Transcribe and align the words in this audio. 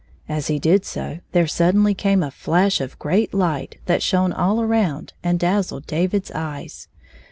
As 0.27 0.47
he 0.47 0.57
did 0.57 0.83
so, 0.83 1.19
there 1.31 1.45
suddenly 1.45 1.93
came 1.93 2.23
a 2.23 2.31
flash 2.31 2.81
of 2.81 2.97
great 2.97 3.35
light 3.35 3.77
that 3.85 4.01
shone 4.01 4.33
all 4.33 4.59
around 4.59 5.13
and 5.21 5.37
dazzled 5.39 5.85
David's 5.85 6.31
eyes. 6.31 6.87